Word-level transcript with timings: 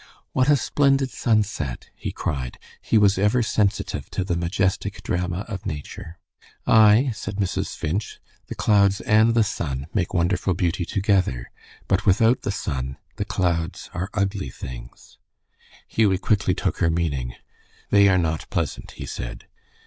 "What 0.31 0.49
a 0.49 0.55
splendid 0.55 1.11
sunset!" 1.11 1.91
he 1.93 2.11
cried. 2.11 2.57
He 2.81 2.97
was 2.97 3.19
ever 3.19 3.43
sensitive 3.43 4.09
to 4.09 4.23
the 4.23 4.35
majestic 4.35 5.03
drama 5.03 5.45
of 5.47 5.67
nature. 5.67 6.17
"Ay," 6.65 7.11
said 7.13 7.35
Mrs. 7.35 7.75
Finch, 7.75 8.19
"the 8.47 8.55
clouds 8.55 9.01
and 9.01 9.35
the 9.35 9.43
sun 9.43 9.85
make 9.93 10.11
wonderful 10.11 10.55
beauty 10.55 10.85
together, 10.85 11.51
but 11.87 12.07
without 12.07 12.41
the 12.41 12.51
sun 12.51 12.97
the 13.17 13.25
clouds 13.25 13.91
are 13.93 14.09
ugly 14.15 14.49
things." 14.49 15.19
Hughie 15.87 16.17
quickly 16.17 16.55
took 16.55 16.79
her 16.79 16.89
meaning. 16.89 17.35
"They 17.91 18.09
are 18.09 18.17
not 18.17 18.49
pleasant," 18.49 18.93
he 18.93 19.05
said. 19.05 19.45